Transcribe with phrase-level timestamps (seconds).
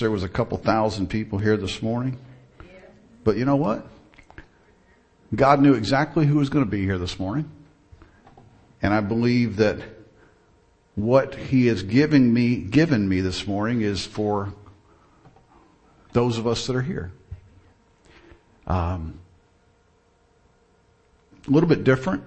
[0.00, 2.18] there was a couple thousand people here this morning.
[3.24, 3.86] But you know what?
[5.34, 7.50] God knew exactly who was going to be here this morning.
[8.80, 9.80] And I believe that
[10.94, 14.52] what he has given me, given me this morning is for
[16.12, 17.12] those of us that are here.
[18.66, 19.18] Um,
[21.46, 22.22] a little bit different,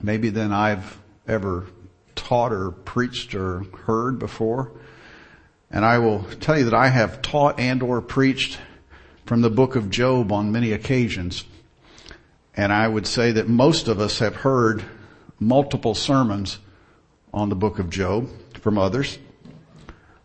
[0.00, 1.66] maybe than I've ever
[2.14, 4.72] taught or preached or heard before.
[5.72, 8.58] And I will tell you that I have taught and or preached
[9.24, 11.44] from the book of Job on many occasions.
[12.54, 14.84] And I would say that most of us have heard
[15.40, 16.58] multiple sermons
[17.32, 18.28] on the book of Job
[18.60, 19.18] from others.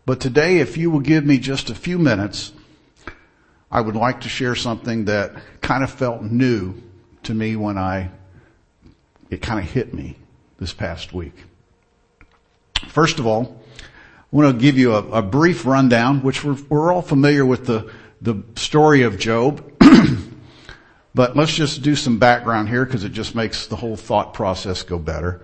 [0.04, 2.52] But today, if you will give me just a few minutes,
[3.70, 6.74] I would like to share something that kind of felt new
[7.22, 8.10] to me when I,
[9.30, 10.16] it kind of hit me
[10.58, 11.44] this past week.
[12.88, 13.57] First of all,
[14.30, 17.64] I want to give you a, a brief rundown, which we're, we're all familiar with
[17.64, 19.64] the, the story of Job.
[21.14, 24.82] but let's just do some background here because it just makes the whole thought process
[24.82, 25.40] go better.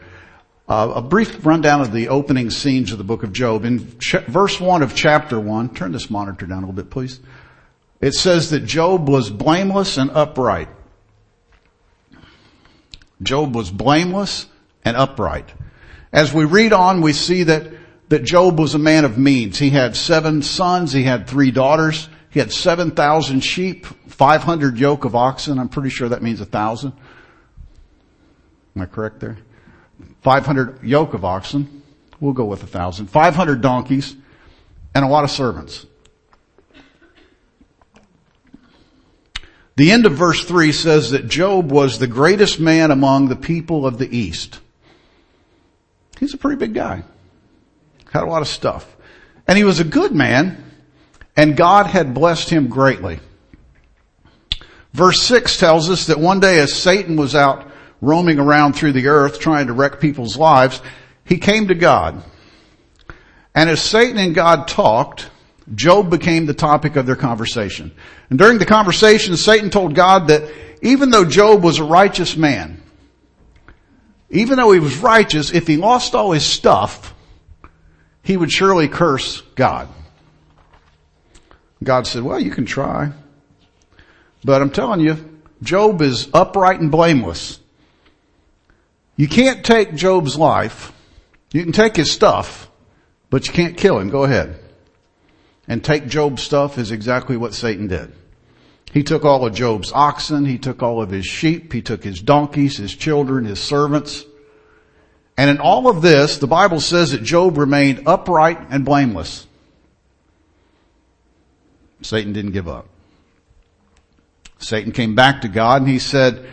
[0.68, 3.64] Uh, a brief rundown of the opening scenes of the book of Job.
[3.64, 7.20] In ch- verse 1 of chapter 1, turn this monitor down a little bit please.
[8.02, 10.68] It says that Job was blameless and upright.
[13.22, 14.44] Job was blameless
[14.84, 15.48] and upright.
[16.12, 17.73] As we read on, we see that
[18.08, 19.58] that Job was a man of means.
[19.58, 25.14] He had seven sons, he had three daughters, he had 7,000 sheep, 500 yoke of
[25.14, 25.58] oxen.
[25.58, 26.92] I'm pretty sure that means a thousand.
[28.74, 29.38] Am I correct there?
[30.22, 31.82] 500 yoke of oxen.
[32.20, 33.06] We'll go with a thousand.
[33.06, 34.16] 500 donkeys
[34.94, 35.86] and a lot of servants.
[39.76, 43.86] The end of verse 3 says that Job was the greatest man among the people
[43.86, 44.60] of the East.
[46.18, 47.04] He's a pretty big guy
[48.14, 48.96] had a lot of stuff.
[49.46, 50.64] And he was a good man,
[51.36, 53.18] and God had blessed him greatly.
[54.92, 57.68] Verse 6 tells us that one day as Satan was out
[58.00, 60.80] roaming around through the earth trying to wreck people's lives,
[61.24, 62.22] he came to God.
[63.54, 65.28] And as Satan and God talked,
[65.74, 67.90] Job became the topic of their conversation.
[68.30, 70.48] And during the conversation, Satan told God that
[70.82, 72.80] even though Job was a righteous man,
[74.30, 77.13] even though he was righteous, if he lost all his stuff,
[78.24, 79.88] he would surely curse God.
[81.84, 83.12] God said, well, you can try.
[84.42, 87.60] But I'm telling you, Job is upright and blameless.
[89.16, 90.92] You can't take Job's life.
[91.52, 92.68] You can take his stuff,
[93.30, 94.08] but you can't kill him.
[94.08, 94.58] Go ahead.
[95.68, 98.12] And take Job's stuff is exactly what Satan did.
[98.92, 102.20] He took all of Job's oxen, he took all of his sheep, he took his
[102.20, 104.24] donkeys, his children, his servants.
[105.36, 109.46] And in all of this, the Bible says that Job remained upright and blameless.
[112.02, 112.86] Satan didn't give up.
[114.58, 116.46] Satan came back to God and he said,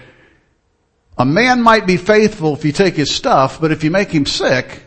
[1.17, 4.25] a man might be faithful if you take his stuff, but if you make him
[4.25, 4.81] sick,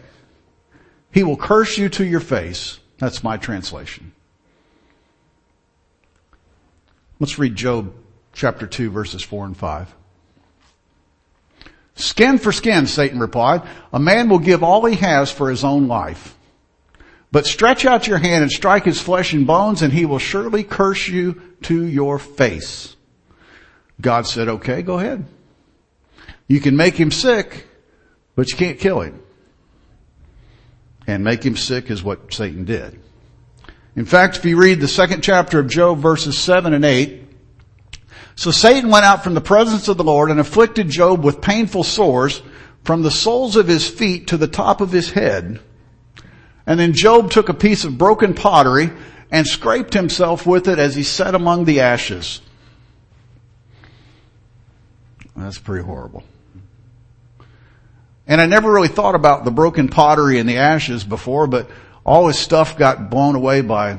[1.13, 2.81] he will curse you to your face.
[2.99, 4.13] That's my translation.
[7.21, 7.93] Let's read Job
[8.33, 9.95] chapter 2 verses 4 and 5.
[11.97, 13.63] Skin for skin, Satan replied.
[13.93, 16.37] A man will give all he has for his own life.
[17.31, 20.63] But stretch out your hand and strike his flesh and bones and he will surely
[20.63, 22.95] curse you to your face.
[24.01, 25.25] God said, okay, go ahead.
[26.47, 27.67] You can make him sick,
[28.37, 29.21] but you can't kill him.
[31.07, 33.01] And make him sick is what Satan did.
[33.97, 37.24] In fact, if you read the second chapter of Job verses 7 and 8,
[38.37, 41.85] so Satan went out from the presence of the Lord and afflicted Job with painful
[41.85, 42.43] sores
[42.83, 45.61] from the soles of his feet to the top of his head.
[46.67, 48.91] And then Job took a piece of broken pottery
[49.31, 52.41] and scraped himself with it as he sat among the ashes.
[55.37, 56.23] That's pretty horrible.
[58.27, 61.71] And I never really thought about the broken pottery and the ashes before, but
[62.05, 63.99] all his stuff got blown away by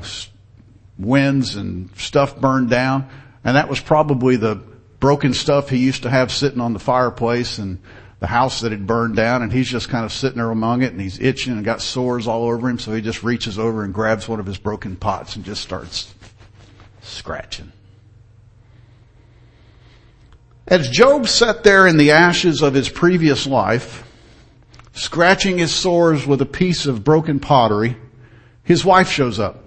[0.98, 3.08] winds and stuff burned down.
[3.46, 4.56] And that was probably the
[4.98, 7.78] broken stuff he used to have sitting on the fireplace and
[8.18, 10.90] the house that had burned down and he's just kind of sitting there among it
[10.90, 13.94] and he's itching and got sores all over him so he just reaches over and
[13.94, 16.12] grabs one of his broken pots and just starts
[17.02, 17.70] scratching.
[20.66, 24.10] As Job sat there in the ashes of his previous life,
[24.92, 27.96] scratching his sores with a piece of broken pottery,
[28.64, 29.65] his wife shows up.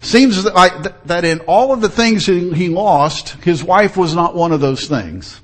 [0.00, 4.52] Seems like that in all of the things he lost, his wife was not one
[4.52, 5.40] of those things.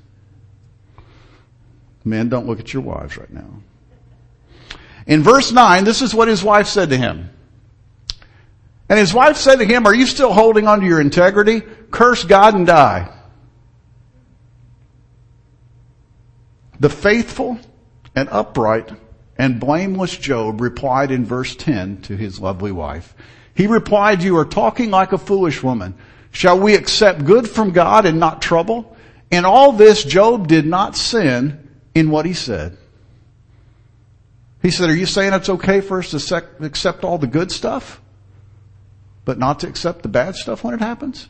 [2.04, 3.48] Men, don't look at your wives right now.
[5.06, 7.30] In verse 9, this is what his wife said to him.
[8.88, 11.60] And his wife said to him, are you still holding on to your integrity?
[11.90, 13.12] Curse God and die.
[16.78, 17.58] The faithful
[18.14, 18.92] and upright
[19.36, 23.14] and blameless Job replied in verse 10 to his lovely wife.
[23.56, 25.94] He replied, you are talking like a foolish woman.
[26.30, 28.94] Shall we accept good from God and not trouble?
[29.30, 32.76] In all this, Job did not sin in what he said.
[34.60, 38.00] He said, are you saying it's okay for us to accept all the good stuff,
[39.24, 41.28] but not to accept the bad stuff when it happens?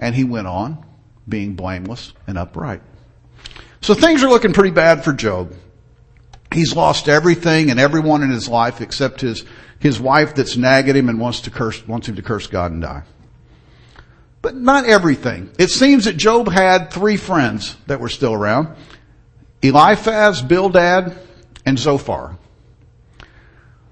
[0.00, 0.84] And he went on
[1.28, 2.82] being blameless and upright.
[3.80, 5.54] So things are looking pretty bad for Job.
[6.52, 9.44] He's lost everything and everyone in his life except his,
[9.84, 12.80] his wife that's nagging him and wants to curse, wants him to curse God and
[12.80, 13.02] die.
[14.40, 15.50] But not everything.
[15.58, 18.74] It seems that Job had three friends that were still around.
[19.60, 21.18] Eliphaz, Bildad,
[21.66, 22.38] and Zophar.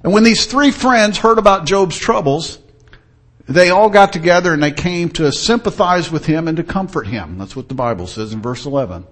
[0.02, 2.58] And when these three friends heard about Job's troubles,
[3.46, 7.36] they all got together and they came to sympathize with him and to comfort him.
[7.36, 9.06] That's what the Bible says in verse 11.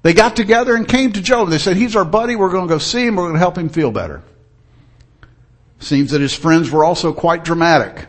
[0.00, 1.50] They got together and came to Job.
[1.50, 2.36] They said, he's our buddy.
[2.36, 3.16] We're going to go see him.
[3.16, 4.22] We're going to help him feel better.
[5.82, 8.06] Seems that his friends were also quite dramatic.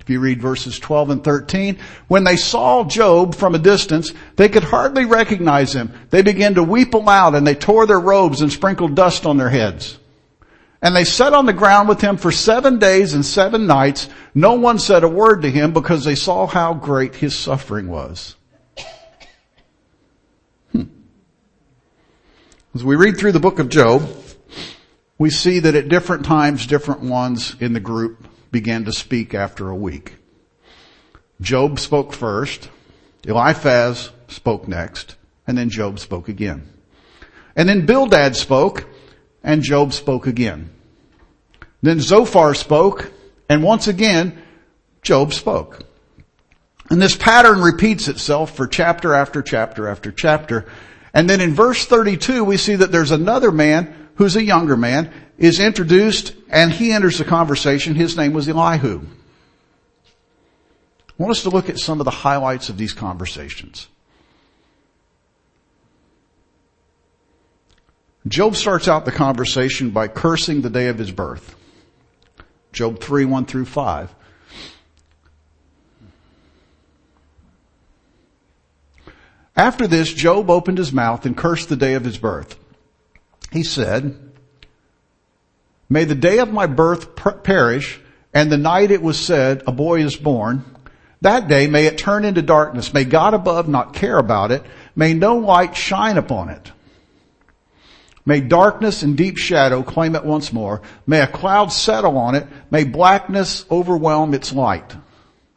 [0.00, 1.78] If you read verses 12 and 13,
[2.08, 5.92] when they saw Job from a distance, they could hardly recognize him.
[6.10, 9.50] They began to weep aloud and they tore their robes and sprinkled dust on their
[9.50, 10.00] heads.
[10.82, 14.08] And they sat on the ground with him for seven days and seven nights.
[14.34, 18.34] No one said a word to him because they saw how great his suffering was.
[20.72, 20.82] Hmm.
[22.74, 24.02] As we read through the book of Job,
[25.22, 29.70] we see that at different times, different ones in the group began to speak after
[29.70, 30.16] a week.
[31.40, 32.68] Job spoke first,
[33.24, 35.14] Eliphaz spoke next,
[35.46, 36.68] and then Job spoke again.
[37.54, 38.88] And then Bildad spoke,
[39.44, 40.70] and Job spoke again.
[41.82, 43.12] Then Zophar spoke,
[43.48, 44.42] and once again,
[45.02, 45.84] Job spoke.
[46.90, 50.66] And this pattern repeats itself for chapter after chapter after chapter.
[51.14, 55.12] And then in verse 32, we see that there's another man who's a younger man,
[55.38, 57.94] is introduced and he enters the conversation.
[57.94, 59.00] His name was Elihu.
[61.08, 63.88] I want us to look at some of the highlights of these conversations.
[68.26, 71.56] Job starts out the conversation by cursing the day of his birth.
[72.72, 74.14] Job 3, 1 through 5.
[79.56, 82.58] After this, Job opened his mouth and cursed the day of his birth.
[83.52, 84.18] He said,
[85.88, 87.14] May the day of my birth
[87.44, 88.00] perish
[88.32, 90.64] and the night it was said a boy is born.
[91.20, 92.94] That day may it turn into darkness.
[92.94, 94.64] May God above not care about it.
[94.96, 96.72] May no light shine upon it.
[98.24, 100.80] May darkness and deep shadow claim it once more.
[101.06, 102.46] May a cloud settle on it.
[102.70, 104.96] May blackness overwhelm its light.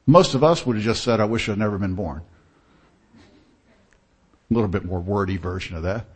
[0.06, 2.24] Most of us would have just said, I wish I'd never been born.
[4.52, 6.08] A little bit more wordy version of that.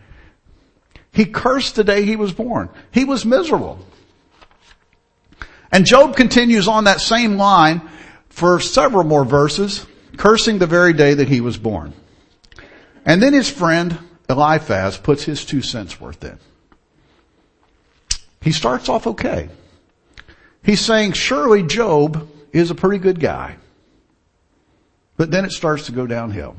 [1.12, 2.70] He cursed the day he was born.
[2.92, 3.80] He was miserable.
[5.72, 7.82] And Job continues on that same line
[8.30, 9.86] for several more verses,
[10.18, 11.94] cursing the very day that he was born.
[13.06, 13.98] And then his friend
[14.30, 16.38] Eliphaz puts his two cents worth in.
[18.42, 19.50] He starts off okay.
[20.64, 23.58] He's saying surely Job is a pretty good guy.
[25.18, 26.56] But then it starts to go downhill.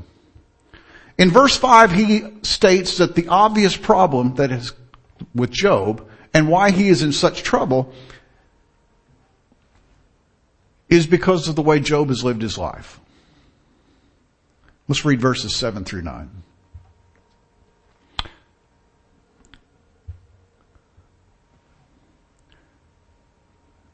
[1.17, 4.73] In verse 5 he states that the obvious problem that is
[5.35, 7.93] with Job and why he is in such trouble
[10.89, 12.99] is because of the way Job has lived his life.
[14.87, 16.29] Let's read verses 7 through 9.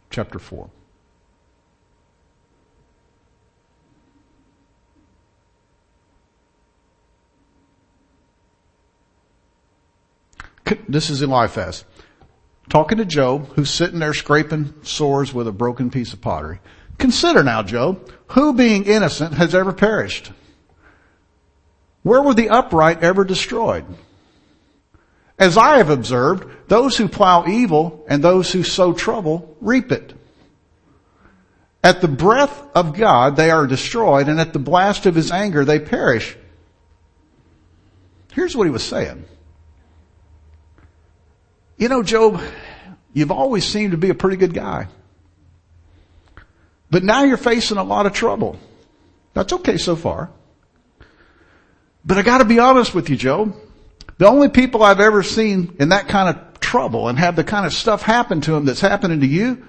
[0.09, 0.69] Chapter 4.
[10.87, 11.85] This is Eliphaz.
[12.69, 16.59] Talking to Job, who's sitting there scraping sores with a broken piece of pottery.
[16.97, 20.31] Consider now, Job, who being innocent has ever perished?
[22.03, 23.85] Where were the upright ever destroyed?
[25.39, 30.13] As I have observed, those who plow evil and those who sow trouble reap it.
[31.83, 35.63] At the breath of God they are destroyed and at the blast of his anger
[35.63, 36.35] they perish.
[38.33, 39.25] Here's what he was saying.
[41.77, 42.41] You know, Job,
[43.13, 44.87] you've always seemed to be a pretty good guy.
[46.89, 48.57] But now you're facing a lot of trouble.
[49.33, 50.31] That's okay so far.
[52.03, 53.55] But I gotta be honest with you, Job.
[54.17, 57.65] The only people I've ever seen in that kind of trouble and have the kind
[57.65, 59.67] of stuff happen to them that's happening to you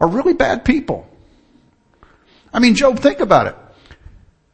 [0.00, 1.08] are really bad people.
[2.52, 3.56] I mean, Job, think about it.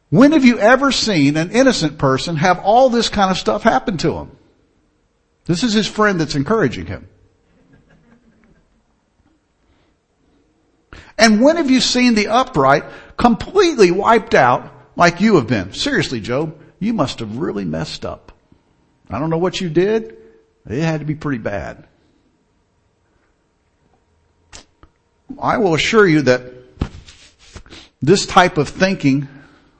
[0.09, 3.97] When have you ever seen an innocent person have all this kind of stuff happen
[3.97, 4.31] to him?
[5.45, 7.07] This is his friend that's encouraging him.
[11.17, 12.85] And when have you seen the upright
[13.17, 15.73] completely wiped out like you have been?
[15.73, 18.31] Seriously, Job, you must have really messed up.
[19.09, 20.17] I don't know what you did.
[20.67, 21.87] It had to be pretty bad.
[25.39, 26.53] I will assure you that
[28.01, 29.27] this type of thinking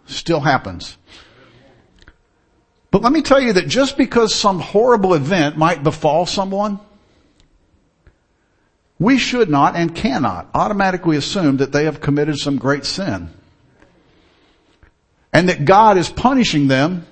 [0.05, 0.97] still happens.
[2.93, 6.79] But let me tell you that just because some horrible event might befall someone,
[8.99, 13.31] we should not and cannot automatically assume that they have committed some great sin.
[15.33, 17.07] And that God is punishing them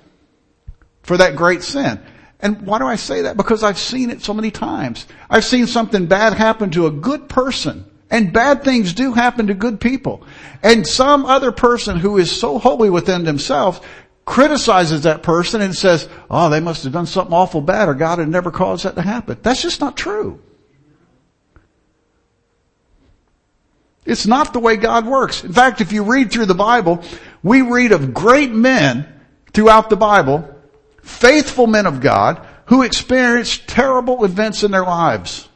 [1.02, 2.00] for that great sin.
[2.38, 3.36] And why do I say that?
[3.36, 5.04] Because I've seen it so many times.
[5.28, 7.90] I've seen something bad happen to a good person.
[8.08, 10.24] And bad things do happen to good people.
[10.62, 13.80] And some other person who is so holy within themselves
[14.24, 18.18] criticizes that person and says, oh, they must have done something awful bad or God
[18.18, 19.38] had never caused that to happen.
[19.42, 20.40] That's just not true.
[24.04, 25.44] It's not the way God works.
[25.44, 27.02] In fact, if you read through the Bible,
[27.42, 29.06] we read of great men
[29.52, 30.48] throughout the Bible,
[31.02, 35.48] faithful men of God, who experienced terrible events in their lives.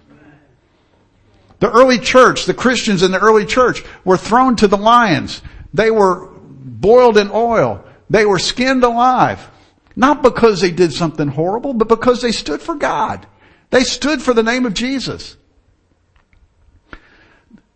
[1.59, 5.41] The early church, the Christians in the early church were thrown to the lions.
[5.73, 7.83] They were boiled in oil.
[8.11, 9.51] They were skinned alive.
[9.97, 13.27] Not because they did something horrible, but because they stood for God.
[13.71, 15.37] They stood for the name of Jesus.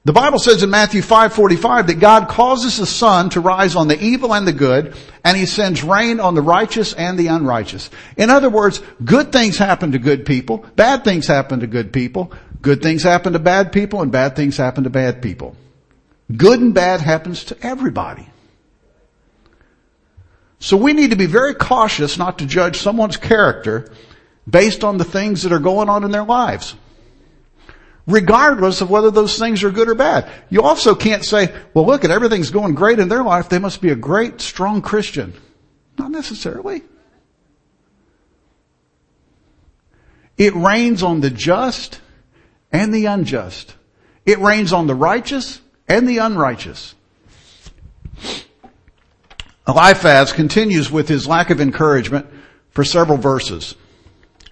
[0.05, 4.03] The Bible says in Matthew 5:45 that God causes the sun to rise on the
[4.03, 4.95] evil and the good,
[5.25, 7.91] and he sends rain on the righteous and the unrighteous.
[8.17, 12.33] In other words, good things happen to good people, bad things happen to good people,
[12.63, 15.55] good things happen to bad people, and bad things happen to bad people.
[16.35, 18.27] Good and bad happens to everybody.
[20.61, 23.93] So we need to be very cautious not to judge someone's character
[24.49, 26.77] based on the things that are going on in their lives
[28.11, 30.31] regardless of whether those things are good or bad.
[30.51, 33.81] You also can't say, well look at everything's going great in their life, they must
[33.81, 35.33] be a great, strong Christian.
[35.99, 36.83] Not necessarily.
[40.37, 42.01] It rains on the just
[42.73, 43.75] and the unjust.
[44.25, 46.95] It rains on the righteous and the unrighteous.
[49.71, 52.27] Eliphaz continues with his lack of encouragement
[52.71, 53.75] for several verses.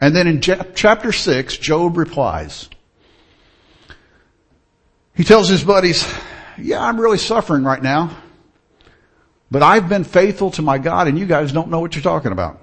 [0.00, 2.68] And then in chapter 6, Job replies.
[5.14, 6.06] He tells his buddies,
[6.56, 8.16] yeah, I'm really suffering right now,
[9.50, 12.30] but I've been faithful to my God and you guys don't know what you're talking
[12.30, 12.62] about.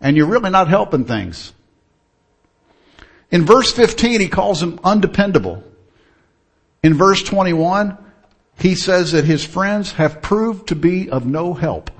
[0.00, 1.52] And you're really not helping things.
[3.30, 5.62] In verse 15, he calls him undependable.
[6.82, 7.98] In verse 21,
[8.58, 11.90] he says that his friends have proved to be of no help.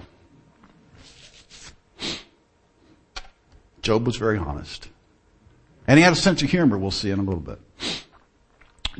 [3.83, 4.89] Job was very honest.
[5.87, 7.59] And he had a sense of humor, we'll see in a little bit.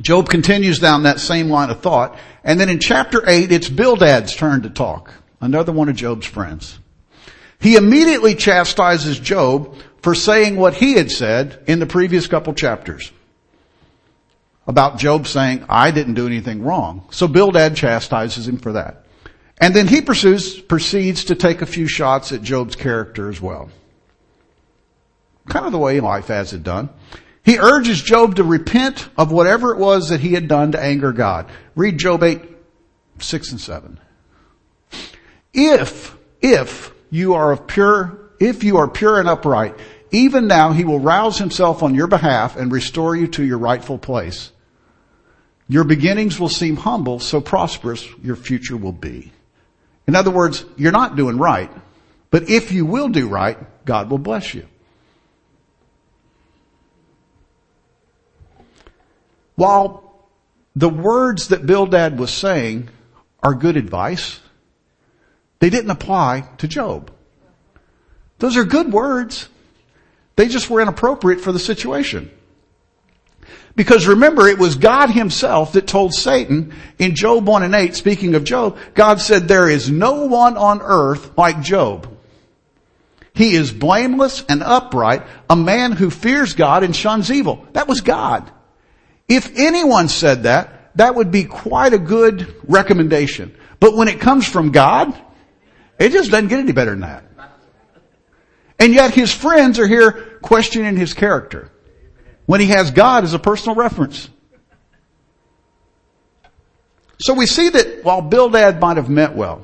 [0.01, 2.17] Job continues down that same line of thought.
[2.43, 5.13] And then in chapter 8, it's Bildad's turn to talk.
[5.41, 6.79] Another one of Job's friends.
[7.59, 13.11] He immediately chastises Job for saying what he had said in the previous couple chapters.
[14.69, 17.07] About Job saying, I didn't do anything wrong.
[17.09, 19.03] So Bildad chastises him for that.
[19.57, 23.71] And then he pursues, proceeds to take a few shots at Job's character as well.
[25.47, 26.89] Kind of the way life has it done.
[27.43, 31.13] He urges Job to repent of whatever it was that he had done to anger
[31.13, 31.49] God.
[31.75, 32.39] Read Job 8,
[33.17, 33.99] 6 and 7.
[35.51, 39.73] If, if you are of pure, if you are pure and upright,
[40.11, 43.97] even now he will rouse himself on your behalf and restore you to your rightful
[43.97, 44.51] place.
[45.69, 49.31] Your beginnings will seem humble, so prosperous your future will be.
[50.07, 51.71] In other words, you're not doing right,
[52.31, 54.65] but if you will do right, God will bless you.
[59.55, 60.27] While
[60.75, 62.89] the words that Bildad was saying
[63.43, 64.39] are good advice,
[65.59, 67.11] they didn't apply to Job.
[68.39, 69.47] Those are good words.
[70.35, 72.31] They just were inappropriate for the situation.
[73.79, 78.35] Because remember, it was God himself that told Satan in Job 1 and 8, speaking
[78.35, 82.13] of Job, God said, there is no one on earth like Job.
[83.33, 87.65] He is blameless and upright, a man who fears God and shuns evil.
[87.71, 88.51] That was God.
[89.29, 93.55] If anyone said that, that would be quite a good recommendation.
[93.79, 95.17] But when it comes from God,
[95.97, 97.23] it just doesn't get any better than that.
[98.77, 101.71] And yet his friends are here questioning his character
[102.49, 104.27] when he has God as a personal reference.
[107.19, 109.61] So we see that while Bildad might have meant well,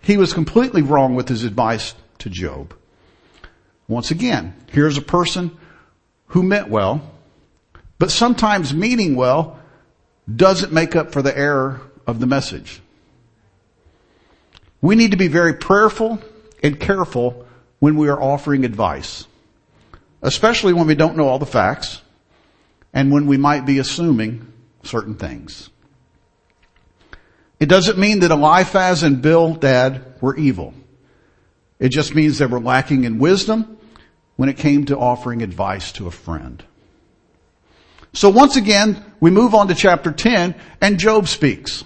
[0.00, 2.72] he was completely wrong with his advice to Job.
[3.88, 5.58] Once again, here's a person
[6.26, 7.02] who meant well,
[7.98, 9.58] but sometimes meaning well
[10.32, 12.80] doesn't make up for the error of the message.
[14.80, 16.20] We need to be very prayerful
[16.62, 17.44] and careful
[17.80, 19.26] when we are offering advice,
[20.22, 22.02] especially when we don't know all the facts
[22.92, 25.70] and when we might be assuming certain things.
[27.58, 30.72] It doesn't mean that Eliphaz and Bildad were evil.
[31.78, 33.78] It just means they were lacking in wisdom
[34.36, 36.64] when it came to offering advice to a friend.
[38.12, 41.84] So once again, we move on to chapter 10 and Job speaks.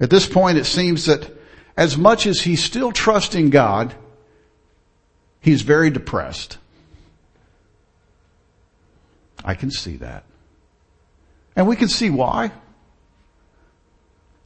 [0.00, 1.30] At this point, it seems that
[1.76, 3.94] as much as he's still trusting God,
[5.40, 6.58] he's very depressed.
[9.44, 10.24] I can see that.
[11.56, 12.52] And we can see why.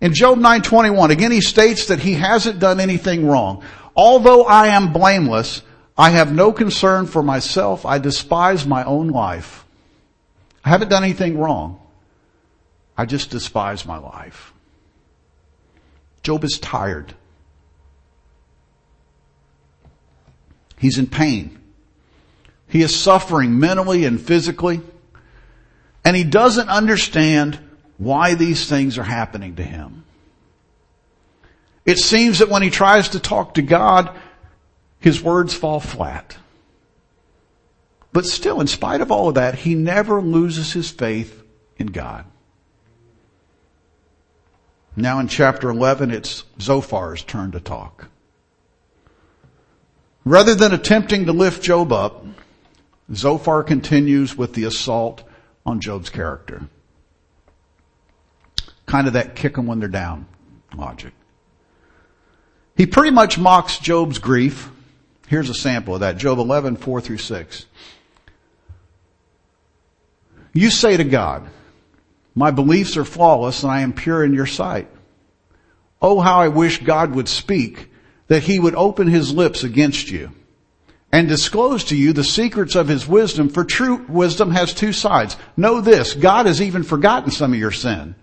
[0.01, 3.63] In Job 9:21, again he states that he hasn't done anything wrong.
[3.95, 5.63] Although I am blameless,
[5.97, 7.87] I have no concern for myself.
[7.87, 9.65] I despise my own life.
[10.65, 11.81] I haven't done anything wrong.
[12.97, 14.53] I just despise my life.
[16.23, 17.15] Job is tired.
[20.79, 21.59] He's in pain.
[22.77, 24.83] He is suffering mentally and physically.
[26.05, 27.59] And he doesn't understand
[27.97, 30.05] why these things are happening to him.
[31.87, 34.15] It seems that when he tries to talk to God,
[35.01, 36.37] his words fall flat.
[38.13, 41.43] But still, in spite of all of that, he never loses his faith
[41.79, 42.27] in God.
[44.95, 48.09] Now in chapter 11, it's Zophar's turn to talk.
[50.27, 52.23] Rather than attempting to lift Job up,
[53.13, 55.23] Zophar continues with the assault
[55.65, 56.63] on Job's character.
[58.87, 60.27] Kind of that kick them when they're down
[60.77, 61.13] logic.
[62.77, 64.71] He pretty much mocks Job's grief.
[65.29, 66.19] Here's a sample of that.
[66.19, 67.67] Job 11, 4 through 6.
[70.53, 71.49] You say to God,
[72.35, 74.89] my beliefs are flawless and I am pure in your sight.
[76.03, 77.91] Oh, how I wish God would speak
[78.29, 80.33] that he would open his lips against you
[81.17, 85.35] and disclose to you the secrets of his wisdom for true wisdom has two sides.
[85.57, 88.15] Know this, God has even forgotten some of your sin.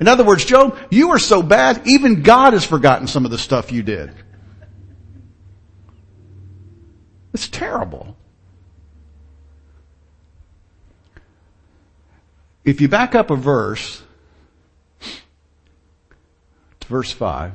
[0.00, 3.38] In other words, Job, you are so bad, even God has forgotten some of the
[3.38, 4.10] stuff you did.
[7.32, 8.16] It's terrible.
[12.64, 14.02] If you back up a verse
[16.80, 17.52] to verse 5,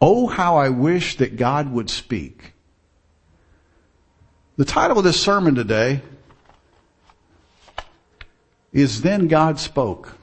[0.00, 2.52] Oh, how I wish that God would speak.
[4.56, 6.02] The title of this sermon today
[8.72, 10.16] is Then God Spoke.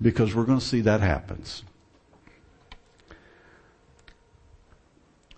[0.00, 1.62] Because we're going to see that happens.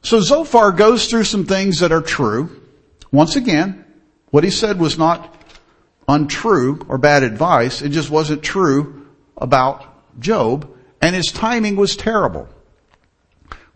[0.03, 2.61] So Zophar goes through some things that are true.
[3.11, 3.85] Once again,
[4.31, 5.35] what he said was not
[6.09, 7.83] untrue or bad advice.
[7.83, 10.69] It just wasn't true about Job
[11.03, 12.49] and his timing was terrible.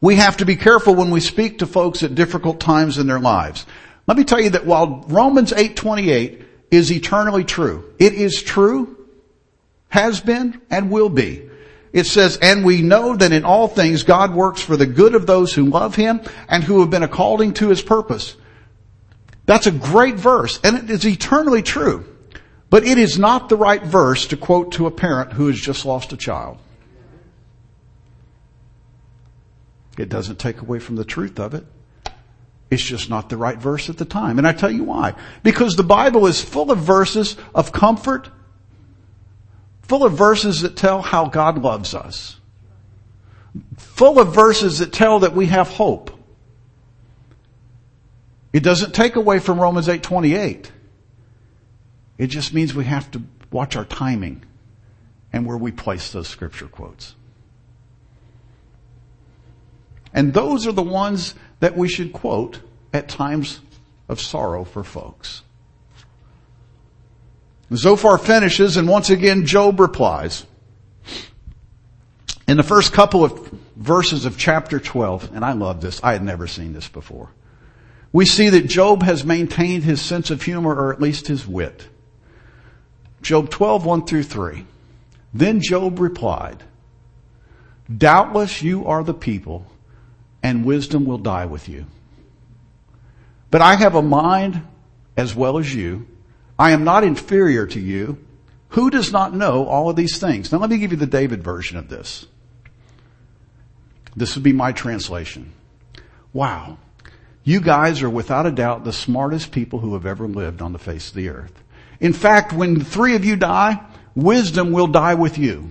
[0.01, 3.19] We have to be careful when we speak to folks at difficult times in their
[3.19, 3.67] lives.
[4.07, 8.97] Let me tell you that while Romans 8:28 is eternally true, it is true,
[9.89, 11.43] has been, and will be.
[11.93, 15.27] It says, and we know that in all things God works for the good of
[15.27, 18.37] those who love Him and who have been according to His purpose.
[19.47, 22.05] That's a great verse and it is eternally true.
[22.69, 25.87] But it is not the right verse to quote to a parent who has just
[25.87, 26.59] lost a child.
[29.97, 31.67] It doesn't take away from the truth of it.
[32.71, 34.39] It's just not the right verse at the time.
[34.39, 35.15] And I tell you why.
[35.43, 38.29] Because the Bible is full of verses of comfort,
[39.83, 42.37] full of verses that tell how God loves us,
[43.77, 46.11] full of verses that tell that we have hope.
[48.53, 50.73] It doesn't take away from Romans 8:28.
[52.19, 54.43] It just means we have to watch our timing
[55.33, 57.15] and where we place those scripture quotes.
[60.17, 62.61] And those are the ones that we should quote
[62.93, 63.61] at times
[64.09, 65.43] of sorrow for folks.
[67.73, 70.45] Zophar finishes and once again Job replies.
[72.49, 76.25] In the first couple of verses of chapter 12, and I love this, I had
[76.25, 77.31] never seen this before
[78.17, 81.87] we see that Job has maintained his sense of humor or at least his wit.
[83.21, 84.65] Job 12, 1 through 3.
[85.35, 86.63] Then Job replied,
[87.95, 89.67] Doubtless you are the people
[90.47, 91.87] and wisdom will die with you.
[93.51, 94.63] But I have a mind
[95.17, 96.07] as well as you
[96.59, 98.19] I am not inferior to you.
[98.71, 100.51] Who does not know all of these things?
[100.51, 102.27] Now let me give you the David version of this.
[104.15, 105.53] This would be my translation.
[106.33, 106.79] Wow.
[107.45, 110.79] You guys are without a doubt the smartest people who have ever lived on the
[110.79, 111.53] face of the earth.
[112.01, 115.71] In fact, when the three of you die, wisdom will die with you.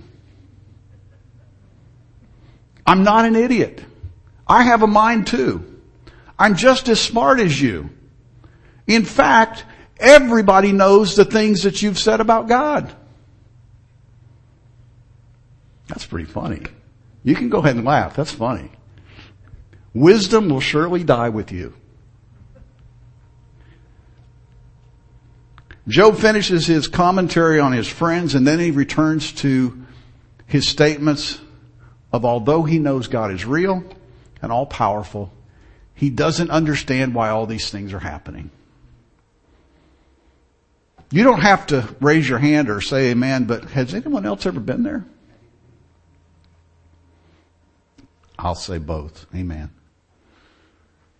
[2.86, 3.84] I'm not an idiot.
[4.46, 5.64] I have a mind too.
[6.38, 7.90] I'm just as smart as you.
[8.86, 9.64] In fact,
[9.98, 12.94] everybody knows the things that you've said about God.
[15.88, 16.62] That's pretty funny.
[17.24, 18.14] You can go ahead and laugh.
[18.14, 18.70] That's funny.
[19.94, 21.74] Wisdom will surely die with you.
[25.88, 29.84] Job finishes his commentary on his friends and then he returns to
[30.46, 31.40] his statements
[32.12, 33.84] of although he knows God is real
[34.42, 35.32] and all powerful,
[35.94, 38.50] he doesn't understand why all these things are happening.
[41.10, 44.60] You don't have to raise your hand or say amen, but has anyone else ever
[44.60, 45.04] been there?
[48.38, 49.26] I'll say both.
[49.34, 49.70] Amen.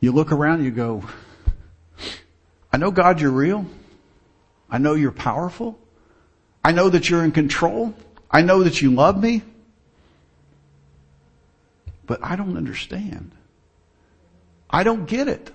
[0.00, 1.04] You look around you go,
[2.72, 3.64] I know God, you're real.
[4.70, 5.78] I know you're powerful.
[6.62, 7.94] I know that you're in control.
[8.30, 9.42] I know that you love me.
[12.06, 13.32] But I don't understand.
[14.70, 15.52] I don't get it.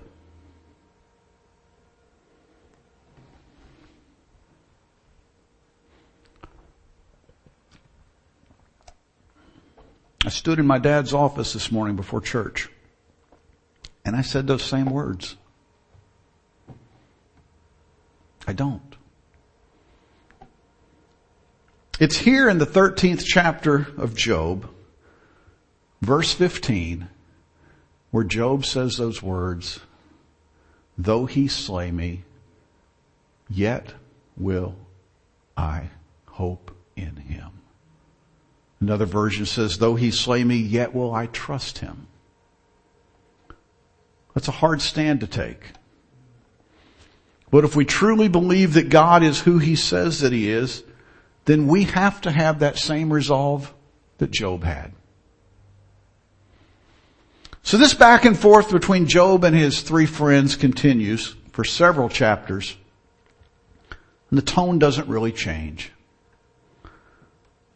[10.24, 12.68] I stood in my dad's office this morning before church
[14.04, 15.36] and I said those same words.
[18.46, 18.96] I don't.
[22.00, 24.68] It's here in the 13th chapter of Job,
[26.02, 27.08] verse 15,
[28.10, 29.80] where Job says those words,
[30.98, 32.24] though he slay me,
[33.48, 33.94] yet
[34.36, 34.76] will
[35.56, 35.88] I
[36.26, 37.50] hope in him.
[38.80, 42.08] Another version says, though he slay me, yet will I trust him.
[44.34, 45.62] That's a hard stand to take.
[47.50, 50.82] But if we truly believe that God is who he says that he is,
[51.44, 53.72] then we have to have that same resolve
[54.18, 54.92] that Job had.
[57.62, 62.76] So this back and forth between Job and his three friends continues for several chapters.
[64.30, 65.92] And the tone doesn't really change.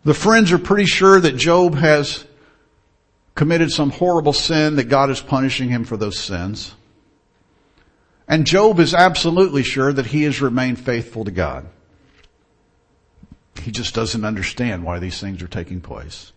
[0.05, 2.25] The friends are pretty sure that Job has
[3.35, 6.75] committed some horrible sin that God is punishing him for those sins.
[8.29, 11.66] And Job is absolutely sure that he has remained faithful to God.
[13.61, 16.33] He just doesn't understand why these things are taking place.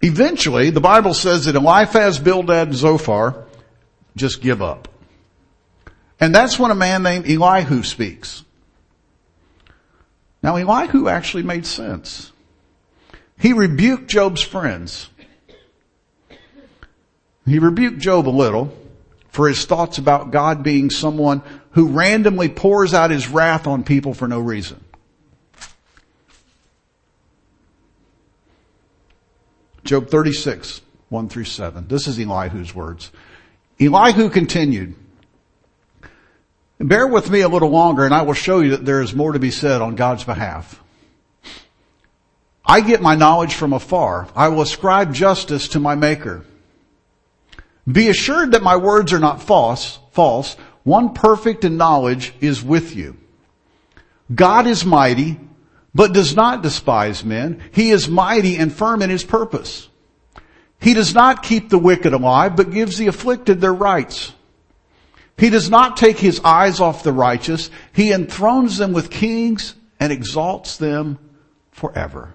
[0.00, 3.44] Eventually, the Bible says that Eliphaz, Bildad, and Zophar
[4.16, 4.88] just give up.
[6.18, 8.44] And that's when a man named Elihu speaks.
[10.42, 12.32] Now Elihu actually made sense.
[13.38, 15.08] He rebuked Job's friends.
[17.46, 18.72] He rebuked Job a little
[19.28, 24.12] for his thoughts about God being someone who randomly pours out his wrath on people
[24.12, 24.82] for no reason.
[29.90, 31.88] Job 36, 1 through 7.
[31.88, 33.10] This is Elihu's words.
[33.80, 34.94] Elihu continued,
[36.78, 39.32] Bear with me a little longer and I will show you that there is more
[39.32, 40.80] to be said on God's behalf.
[42.64, 44.28] I get my knowledge from afar.
[44.36, 46.44] I will ascribe justice to my maker.
[47.90, 50.54] Be assured that my words are not false, false.
[50.84, 53.16] One perfect in knowledge is with you.
[54.32, 55.40] God is mighty,
[55.94, 57.60] but does not despise men.
[57.72, 59.88] He is mighty and firm in his purpose.
[60.80, 64.32] He does not keep the wicked alive, but gives the afflicted their rights.
[65.36, 67.70] He does not take his eyes off the righteous.
[67.92, 71.18] He enthrones them with kings and exalts them
[71.70, 72.34] forever.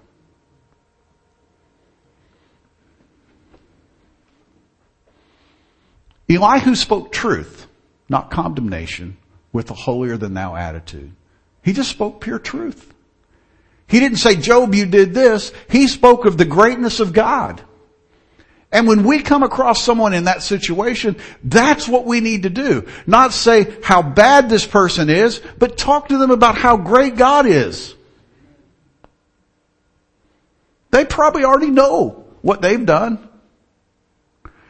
[6.28, 7.68] Elihu spoke truth,
[8.10, 9.18] not condemnation,
[9.54, 11.12] with a holier than thou attitude.
[11.64, 12.95] He just spoke pure truth.
[13.88, 15.52] He didn't say, Job, you did this.
[15.70, 17.62] He spoke of the greatness of God.
[18.72, 22.88] And when we come across someone in that situation, that's what we need to do.
[23.08, 27.46] Not say how bad this person is, but talk to them about how great God
[27.46, 27.96] is.
[30.92, 33.30] They probably already know what they've done.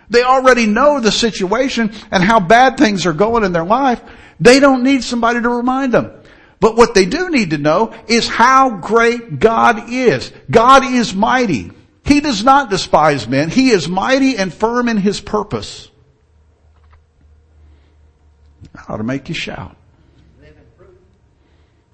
[0.09, 4.01] They already know the situation and how bad things are going in their life.
[4.39, 6.11] They don't need somebody to remind them.
[6.65, 10.31] But what they do need to know is how great God is.
[10.49, 11.69] God is mighty.
[12.03, 13.51] He does not despise men.
[13.51, 15.91] He is mighty and firm in his purpose.
[18.73, 19.77] That ought to make you shout.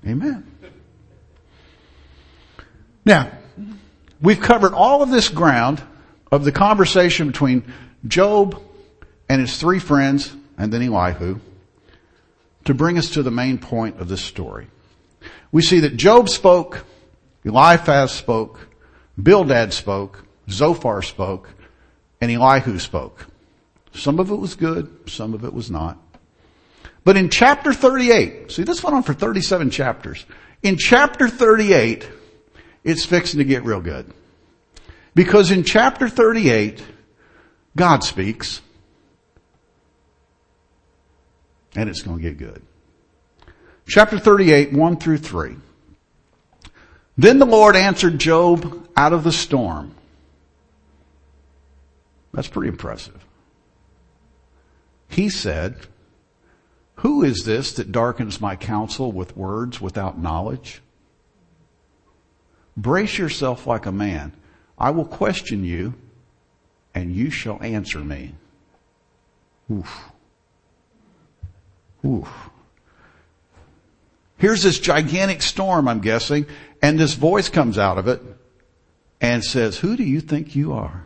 [0.07, 0.49] Amen.
[3.03, 3.29] Now,
[4.21, 5.83] we've covered all of this ground
[6.31, 7.73] of the conversation between
[8.07, 8.57] Job
[9.27, 11.41] and his three friends and then Elihu
[12.65, 14.67] to bring us to the main point of this story.
[15.51, 16.85] We see that Job spoke,
[17.43, 18.67] Eliphaz spoke,
[19.21, 21.49] Bildad spoke, Zophar spoke,
[22.19, 23.27] and Elihu spoke.
[23.93, 25.97] Some of it was good, some of it was not.
[27.03, 30.25] But in chapter 38, see this went on for 37 chapters.
[30.61, 32.07] In chapter 38,
[32.83, 34.11] it's fixing to get real good.
[35.15, 36.81] Because in chapter 38,
[37.75, 38.61] God speaks,
[41.75, 42.61] and it's going to get good.
[43.87, 45.55] Chapter 38, 1 through 3.
[47.17, 49.93] Then the Lord answered Job out of the storm.
[52.33, 53.25] That's pretty impressive.
[55.09, 55.75] He said,
[56.95, 60.81] who is this that darkens my counsel with words without knowledge?
[62.77, 64.33] Brace yourself like a man.
[64.77, 65.95] I will question you
[66.93, 68.35] and you shall answer me.
[69.71, 70.10] Oof.
[72.05, 72.49] Oof.
[74.37, 76.47] Here's this gigantic storm, I'm guessing,
[76.81, 78.21] and this voice comes out of it
[79.19, 81.05] and says, who do you think you are?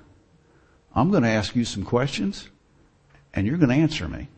[0.95, 2.49] I'm going to ask you some questions
[3.33, 4.29] and you're going to answer me.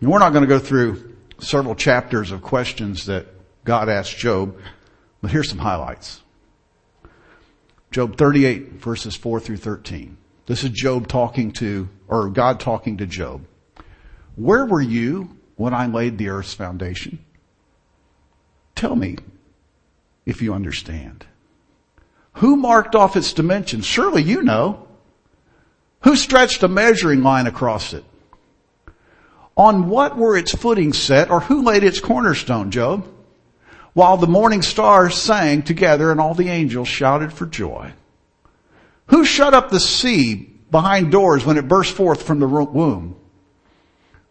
[0.00, 3.26] And we're not going to go through several chapters of questions that
[3.64, 4.56] God asked Job,
[5.22, 6.22] but here's some highlights.
[7.92, 10.16] Job 38 verses 4 through 13.
[10.46, 13.44] This is Job talking to, or God talking to Job.
[14.36, 17.18] Where were you when I laid the earth's foundation?
[18.74, 19.16] Tell me
[20.26, 21.26] if you understand.
[22.34, 23.86] Who marked off its dimensions?
[23.86, 24.86] Surely you know.
[26.02, 28.04] Who stretched a measuring line across it?
[29.56, 33.08] On what were its footings set or who laid its cornerstone, Job?
[33.94, 37.92] While the morning stars sang together and all the angels shouted for joy.
[39.06, 43.16] Who shut up the sea behind doors when it burst forth from the womb?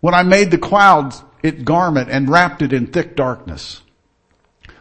[0.05, 3.81] When I made the clouds its garment and wrapped it in thick darkness.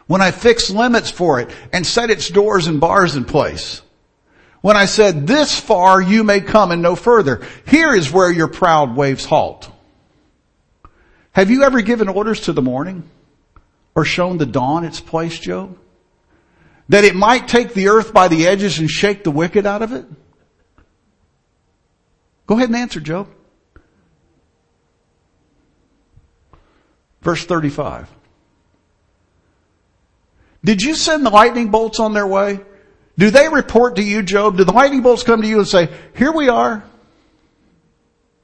[0.05, 3.81] When I fixed limits for it and set its doors and bars in place.
[4.61, 7.41] When I said, this far you may come and no further.
[7.65, 9.67] Here is where your proud waves halt.
[11.31, 13.09] Have you ever given orders to the morning
[13.95, 15.75] or shown the dawn its place, Job?
[16.89, 19.91] That it might take the earth by the edges and shake the wicked out of
[19.91, 20.05] it?
[22.45, 23.27] Go ahead and answer, Job.
[27.25, 28.07] Verse 35.
[30.63, 32.59] Did you send the lightning bolts on their way?
[33.17, 34.57] Do they report to you, Job?
[34.57, 36.83] Do the lightning bolts come to you and say, here we are?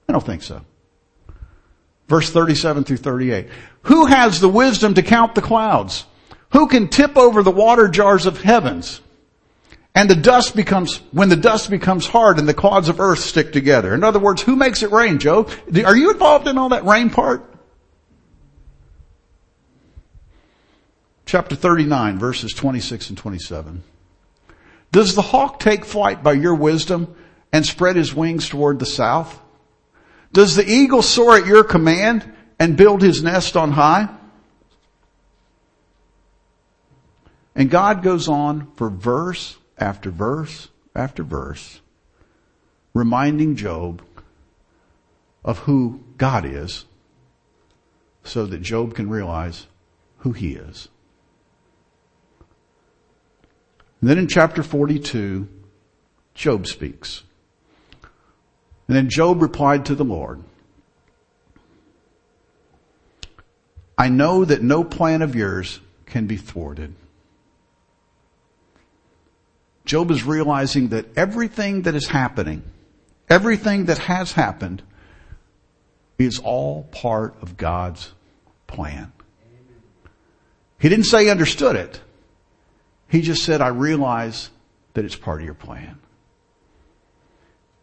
[0.10, 0.62] I don't think so.
[2.08, 3.50] Verse 37 through 38.
[3.84, 6.06] Who has the wisdom to count the clouds?
[6.54, 9.00] Who can tip over the water jars of heavens?
[9.94, 13.54] And the dust becomes, when the dust becomes hard and the clouds of earth stick
[13.54, 13.94] together.
[13.94, 15.52] In other words, who makes it rain, Job?
[15.86, 17.46] Are you involved in all that rain part?
[21.32, 23.84] Chapter 39 verses 26 and 27.
[24.92, 27.16] Does the hawk take flight by your wisdom
[27.54, 29.40] and spread his wings toward the south?
[30.34, 34.10] Does the eagle soar at your command and build his nest on high?
[37.56, 41.80] And God goes on for verse after verse after verse,
[42.94, 44.02] reminding Job
[45.46, 46.84] of who God is
[48.26, 49.68] so that Job can realize
[50.18, 50.90] who he is.
[54.02, 55.48] And then in chapter 42,
[56.34, 57.24] Job speaks.
[58.88, 60.44] And then Job replied to the Lord,
[63.98, 66.96] I know that no plan of yours can be thwarted.
[69.86, 72.64] Job is realizing that everything that is happening,
[73.30, 74.82] everything that has happened,
[76.18, 78.12] is all part of God's
[78.66, 79.12] plan.
[80.80, 82.02] He didn't say he understood it.
[83.12, 84.50] He just said, I realize
[84.94, 86.00] that it's part of your plan.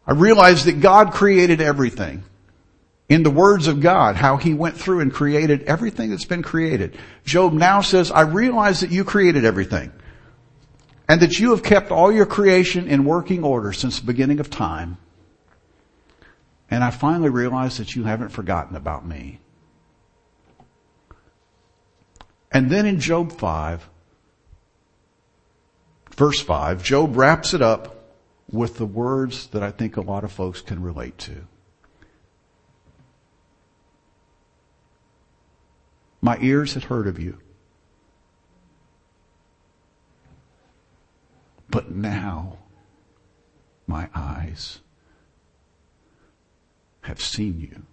[0.07, 2.23] I realize that God created everything.
[3.09, 6.97] In the words of God, how he went through and created everything that's been created.
[7.25, 9.91] Job now says, I realize that you created everything.
[11.07, 14.49] And that you have kept all your creation in working order since the beginning of
[14.49, 14.97] time.
[16.71, 19.39] And I finally realize that you haven't forgotten about me.
[22.51, 23.88] And then in Job 5,
[26.19, 27.95] verse 5, Job wraps it up
[28.51, 31.47] with the words that I think a lot of folks can relate to.
[36.21, 37.37] My ears had heard of you.
[41.69, 42.57] But now
[43.87, 44.79] my eyes
[47.01, 47.83] have seen you.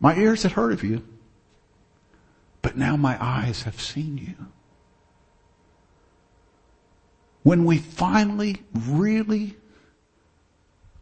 [0.00, 1.04] My ears had heard of you,
[2.62, 4.48] but now my eyes have seen you.
[7.46, 9.54] When we finally really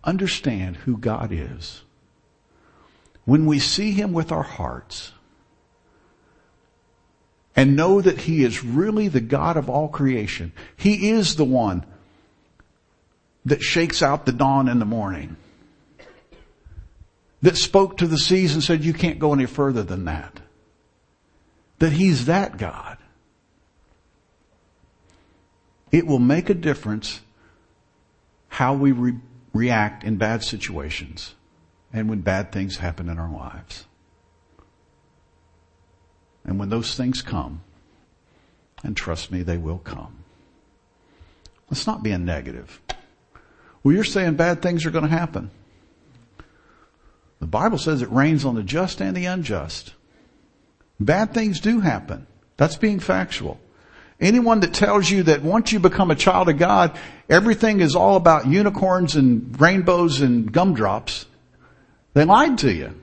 [0.04, 1.80] understand who God is,
[3.24, 5.12] when we see Him with our hearts,
[7.56, 11.86] and know that He is really the God of all creation, He is the one
[13.46, 15.38] that shakes out the dawn in the morning,
[17.40, 20.40] that spoke to the seas and said, you can't go any further than that.
[21.78, 22.98] That He's that God
[25.94, 27.20] it will make a difference
[28.48, 29.20] how we re-
[29.52, 31.36] react in bad situations
[31.92, 33.84] and when bad things happen in our lives.
[36.44, 37.60] And when those things come,
[38.82, 40.24] and trust me, they will come.
[41.70, 42.80] Let's not be a negative.
[43.84, 45.52] Well, you're saying bad things are going to happen.
[47.38, 49.94] The Bible says it rains on the just and the unjust.
[50.98, 52.26] Bad things do happen.
[52.56, 53.60] That's being factual.
[54.24, 58.16] Anyone that tells you that once you become a child of God, everything is all
[58.16, 61.26] about unicorns and rainbows and gumdrops,
[62.14, 62.98] they lied to you.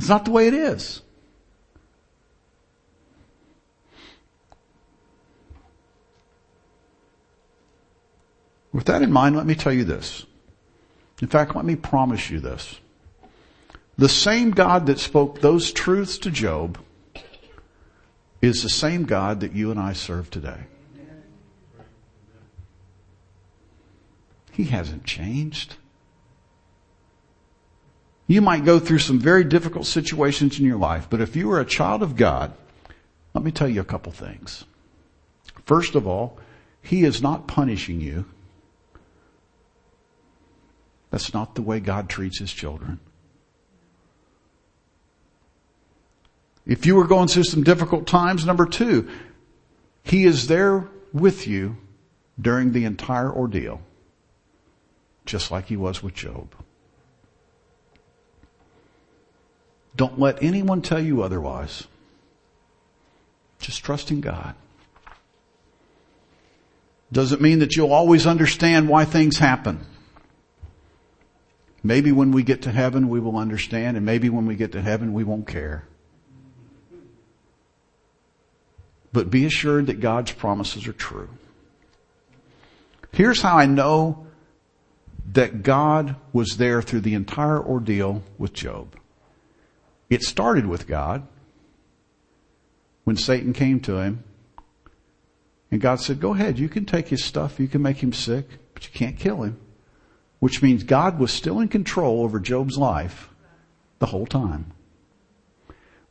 [0.00, 1.00] It's not the way it is.
[8.72, 10.26] With that in mind, let me tell you this.
[11.22, 12.80] In fact, let me promise you this.
[13.96, 16.78] The same God that spoke those truths to Job
[18.40, 20.60] is the same God that you and I serve today.
[24.52, 25.76] He hasn't changed.
[28.26, 31.60] You might go through some very difficult situations in your life, but if you are
[31.60, 32.52] a child of God,
[33.34, 34.64] let me tell you a couple things.
[35.66, 36.38] First of all,
[36.82, 38.24] He is not punishing you.
[41.10, 42.98] That's not the way God treats His children.
[46.66, 49.08] If you were going through some difficult times, number two,
[50.02, 51.76] He is there with you
[52.40, 53.80] during the entire ordeal,
[55.24, 56.54] just like He was with Job.
[59.94, 61.86] Don't let anyone tell you otherwise.
[63.60, 64.54] Just trust in God.
[67.12, 69.86] Doesn't mean that you'll always understand why things happen.
[71.82, 74.82] Maybe when we get to heaven we will understand and maybe when we get to
[74.82, 75.86] heaven we won't care.
[79.12, 81.28] But be assured that God's promises are true.
[83.12, 84.26] Here's how I know
[85.32, 88.96] that God was there through the entire ordeal with Job.
[90.08, 91.26] It started with God
[93.04, 94.24] when Satan came to him
[95.70, 98.46] and God said, go ahead, you can take his stuff, you can make him sick,
[98.74, 99.58] but you can't kill him.
[100.38, 103.30] Which means God was still in control over Job's life
[103.98, 104.72] the whole time.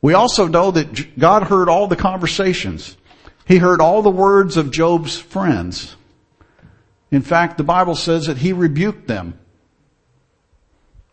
[0.06, 2.96] We also know that God heard all the conversations.
[3.44, 5.96] He heard all the words of Job's friends.
[7.10, 9.36] In fact, the Bible says that he rebuked them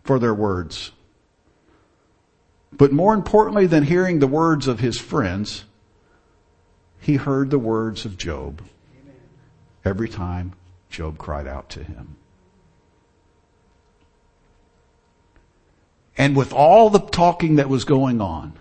[0.04, 0.92] for their words.
[2.72, 5.66] But more importantly than hearing the words of his friends,
[7.00, 8.62] he heard the words of Job
[9.84, 10.54] every time
[10.92, 12.16] Job cried out to him.
[16.16, 18.60] And with all the talking that was going on,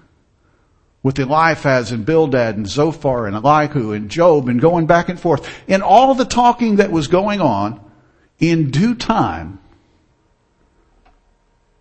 [1.03, 5.49] with Eliphaz and Bildad and Zophar and Elihu and Job and going back and forth,
[5.69, 7.81] and all the talking that was going on,
[8.39, 9.61] in due time,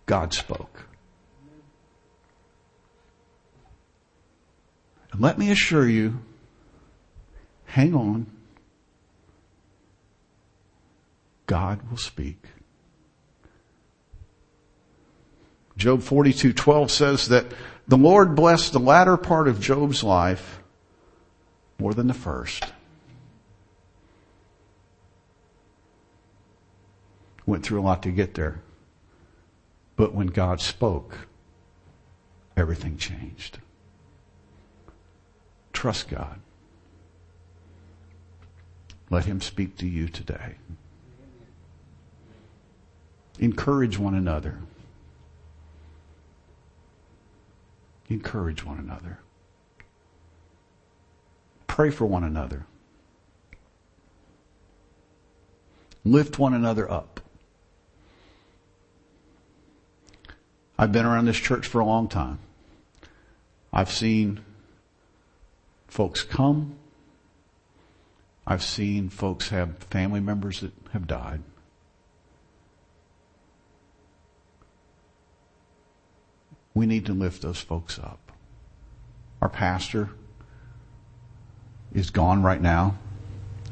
[0.06, 0.86] God spoke.
[5.12, 6.20] And let me assure you,
[7.66, 8.26] hang on.
[11.46, 12.38] God will speak.
[15.76, 17.46] Job 42:12 says that
[17.88, 20.60] the Lord blessed the latter part of Job's life
[21.78, 22.72] more than the first.
[27.44, 28.62] Went through a lot to get there.
[29.96, 31.26] But when God spoke,
[32.56, 33.58] everything changed.
[35.72, 36.40] Trust God.
[39.10, 40.54] Let Him speak to you today.
[43.38, 44.58] Encourage one another.
[48.12, 49.20] Encourage one another.
[51.66, 52.66] Pray for one another.
[56.04, 57.20] Lift one another up.
[60.78, 62.38] I've been around this church for a long time.
[63.72, 64.40] I've seen
[65.88, 66.74] folks come.
[68.46, 71.40] I've seen folks have family members that have died.
[76.74, 78.18] We need to lift those folks up.
[79.40, 80.10] Our pastor
[81.92, 82.96] is gone right now,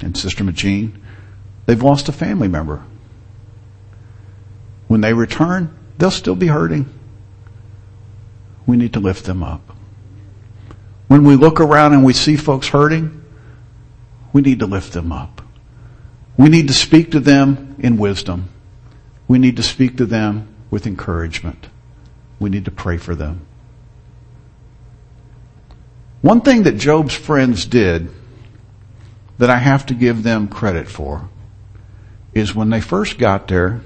[0.01, 1.03] and Sister Magine,
[1.67, 2.83] they've lost a family member.
[4.89, 6.89] When they return, they'll still be hurting.
[8.67, 9.75] We need to lift them up.
[11.07, 13.25] When we look around and we see folks hurting,
[14.33, 15.43] we need to lift them up.
[16.37, 18.49] We need to speak to them in wisdom.
[19.27, 21.69] We need to speak to them with encouragement.
[22.41, 23.47] We need to pray for them.
[26.23, 28.11] One thing that Job's friends did
[29.39, 31.29] that I have to give them credit for
[32.35, 33.81] is when they first got there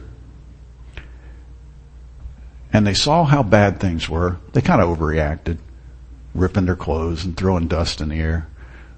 [2.72, 5.58] and they saw how bad things were, they kind of overreacted,
[6.34, 8.48] ripping their clothes and throwing dust in the air.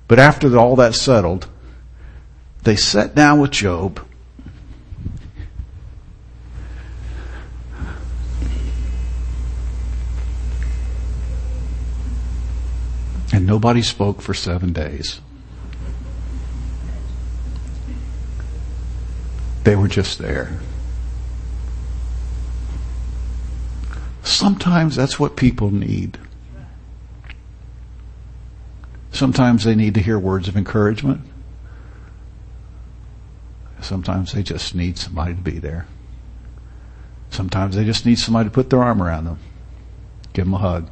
[0.09, 1.47] But after all that settled,
[2.63, 4.01] they sat down with Job
[13.33, 15.19] and nobody spoke for seven days.
[19.65, 20.61] They were just there.
[24.23, 26.19] Sometimes that's what people need.
[29.11, 31.23] Sometimes they need to hear words of encouragement.
[33.81, 35.87] Sometimes they just need somebody to be there.
[37.31, 39.39] Sometimes they just need somebody to put their arm around them.
[40.35, 40.91] Give them a hug.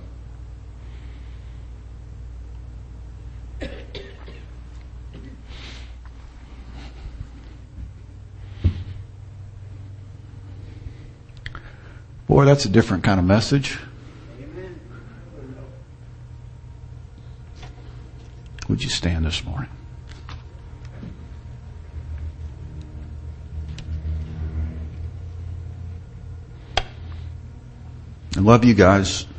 [12.35, 13.78] Boy, that's a different kind of message.
[18.68, 19.70] Would you stand this morning?
[28.37, 29.26] I love you guys.